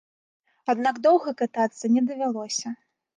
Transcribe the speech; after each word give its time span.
Аднак 0.73 0.95
доўга 1.07 1.33
катацца 1.41 1.91
не 1.99 2.03
давялося. 2.09 2.67